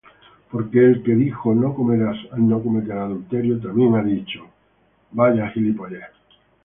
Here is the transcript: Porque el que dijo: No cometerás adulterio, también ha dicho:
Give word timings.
Porque 0.49 0.83
el 0.83 1.03
que 1.03 1.13
dijo: 1.13 1.53
No 1.53 1.75
cometerás 1.75 2.17
adulterio, 2.99 3.61
también 3.61 3.93
ha 3.93 4.01
dicho: 4.01 4.47